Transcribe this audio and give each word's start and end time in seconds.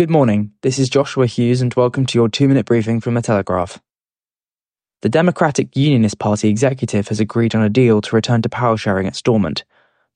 Good 0.00 0.08
morning. 0.08 0.52
This 0.62 0.78
is 0.78 0.88
Joshua 0.88 1.26
Hughes, 1.26 1.60
and 1.60 1.74
welcome 1.74 2.06
to 2.06 2.16
your 2.18 2.30
two 2.30 2.48
minute 2.48 2.64
briefing 2.64 3.02
from 3.02 3.12
The 3.12 3.20
Telegraph. 3.20 3.82
The 5.02 5.10
Democratic 5.10 5.76
Unionist 5.76 6.18
Party 6.18 6.48
executive 6.48 7.08
has 7.08 7.20
agreed 7.20 7.54
on 7.54 7.60
a 7.60 7.68
deal 7.68 8.00
to 8.00 8.16
return 8.16 8.40
to 8.40 8.48
power 8.48 8.78
sharing 8.78 9.06
at 9.06 9.14
Stormont, 9.14 9.62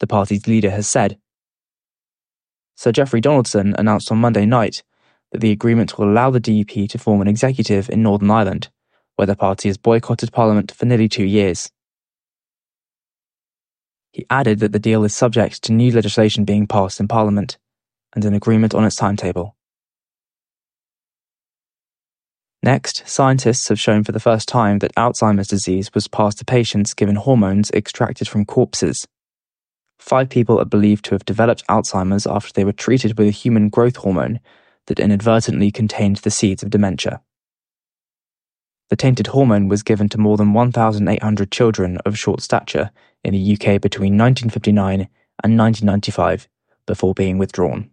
the 0.00 0.06
party's 0.06 0.46
leader 0.46 0.70
has 0.70 0.88
said. 0.88 1.18
Sir 2.74 2.92
Jeffrey 2.92 3.20
Donaldson 3.20 3.74
announced 3.76 4.10
on 4.10 4.16
Monday 4.16 4.46
night 4.46 4.82
that 5.32 5.42
the 5.42 5.50
agreement 5.50 5.98
will 5.98 6.08
allow 6.08 6.30
the 6.30 6.40
DUP 6.40 6.88
to 6.88 6.98
form 6.98 7.20
an 7.20 7.28
executive 7.28 7.90
in 7.90 8.02
Northern 8.02 8.30
Ireland, 8.30 8.70
where 9.16 9.26
the 9.26 9.36
party 9.36 9.68
has 9.68 9.76
boycotted 9.76 10.32
Parliament 10.32 10.72
for 10.72 10.86
nearly 10.86 11.10
two 11.10 11.26
years. 11.26 11.70
He 14.12 14.24
added 14.30 14.60
that 14.60 14.72
the 14.72 14.78
deal 14.78 15.04
is 15.04 15.14
subject 15.14 15.62
to 15.64 15.74
new 15.74 15.90
legislation 15.90 16.46
being 16.46 16.66
passed 16.66 17.00
in 17.00 17.06
Parliament 17.06 17.58
and 18.14 18.24
an 18.24 18.32
agreement 18.32 18.74
on 18.74 18.86
its 18.86 18.96
timetable. 18.96 19.54
Next, 22.64 23.06
scientists 23.06 23.68
have 23.68 23.78
shown 23.78 24.04
for 24.04 24.12
the 24.12 24.18
first 24.18 24.48
time 24.48 24.78
that 24.78 24.94
Alzheimer's 24.94 25.48
disease 25.48 25.92
was 25.92 26.08
passed 26.08 26.38
to 26.38 26.46
patients 26.46 26.94
given 26.94 27.16
hormones 27.16 27.70
extracted 27.72 28.26
from 28.26 28.46
corpses. 28.46 29.06
Five 29.98 30.30
people 30.30 30.58
are 30.58 30.64
believed 30.64 31.04
to 31.04 31.14
have 31.14 31.26
developed 31.26 31.66
Alzheimer's 31.68 32.26
after 32.26 32.54
they 32.54 32.64
were 32.64 32.72
treated 32.72 33.18
with 33.18 33.28
a 33.28 33.32
human 33.32 33.68
growth 33.68 33.96
hormone 33.96 34.40
that 34.86 34.98
inadvertently 34.98 35.70
contained 35.70 36.16
the 36.16 36.30
seeds 36.30 36.62
of 36.62 36.70
dementia. 36.70 37.20
The 38.88 38.96
tainted 38.96 39.26
hormone 39.26 39.68
was 39.68 39.82
given 39.82 40.08
to 40.08 40.18
more 40.18 40.38
than 40.38 40.54
1,800 40.54 41.52
children 41.52 41.98
of 42.06 42.18
short 42.18 42.40
stature 42.40 42.92
in 43.22 43.34
the 43.34 43.52
UK 43.52 43.78
between 43.78 44.16
1959 44.16 45.00
and 45.42 45.58
1995 45.58 46.48
before 46.86 47.12
being 47.12 47.36
withdrawn. 47.36 47.90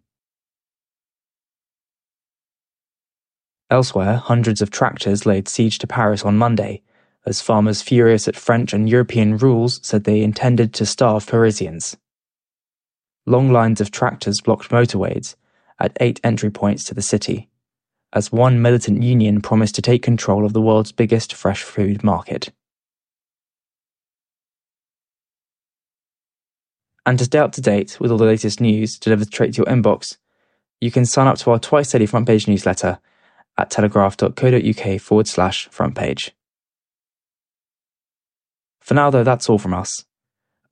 Elsewhere, 3.71 4.17
hundreds 4.17 4.61
of 4.61 4.69
tractors 4.69 5.25
laid 5.25 5.47
siege 5.47 5.77
to 5.77 5.87
Paris 5.87 6.23
on 6.23 6.37
Monday, 6.37 6.81
as 7.25 7.39
farmers 7.39 7.81
furious 7.81 8.27
at 8.27 8.35
French 8.35 8.73
and 8.73 8.89
European 8.89 9.37
rules 9.37 9.79
said 9.81 10.03
they 10.03 10.21
intended 10.21 10.73
to 10.73 10.85
starve 10.85 11.25
Parisians. 11.25 11.95
Long 13.25 13.49
lines 13.49 13.79
of 13.79 13.89
tractors 13.89 14.41
blocked 14.41 14.71
motorways 14.71 15.35
at 15.79 15.95
eight 16.01 16.19
entry 16.21 16.49
points 16.49 16.83
to 16.83 16.93
the 16.93 17.01
city, 17.01 17.47
as 18.11 18.29
one 18.29 18.61
militant 18.61 19.03
union 19.03 19.41
promised 19.41 19.75
to 19.75 19.81
take 19.81 20.03
control 20.03 20.45
of 20.45 20.51
the 20.51 20.61
world's 20.61 20.91
biggest 20.91 21.33
fresh 21.33 21.63
food 21.63 22.03
market. 22.03 22.51
And 27.05 27.17
to 27.19 27.25
stay 27.25 27.39
up 27.39 27.53
to 27.53 27.61
date 27.61 28.01
with 28.01 28.11
all 28.11 28.17
the 28.17 28.25
latest 28.25 28.59
news 28.59 28.99
delivered 28.99 29.27
straight 29.27 29.53
to 29.53 29.57
your 29.59 29.65
inbox, 29.67 30.17
you 30.81 30.91
can 30.91 31.05
sign 31.05 31.27
up 31.27 31.37
to 31.37 31.51
our 31.51 31.59
twice 31.59 31.91
daily 31.91 32.05
front 32.05 32.27
page 32.27 32.49
newsletter 32.49 32.99
at 33.57 33.69
telegraph.co.uk 33.69 35.01
forward 35.01 35.27
slash 35.27 35.67
front 35.69 35.95
page. 35.95 36.33
For 38.79 38.93
now, 38.93 39.09
though, 39.09 39.23
that's 39.23 39.49
all 39.49 39.57
from 39.57 39.73
us. 39.73 40.05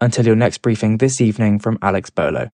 Until 0.02 0.26
your 0.26 0.36
next 0.36 0.60
briefing 0.60 0.98
this 0.98 1.22
evening 1.22 1.60
from 1.60 1.78
Alex 1.82 2.10
Bolo. 2.10 2.50